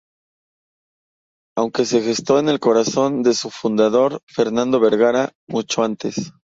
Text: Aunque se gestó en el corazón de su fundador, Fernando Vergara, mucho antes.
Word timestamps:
Aunque 1.55 1.85
se 1.85 2.01
gestó 2.01 2.39
en 2.39 2.49
el 2.49 2.59
corazón 2.59 3.21
de 3.21 3.35
su 3.35 3.51
fundador, 3.51 4.19
Fernando 4.25 4.79
Vergara, 4.79 5.31
mucho 5.47 5.83
antes. 5.83 6.33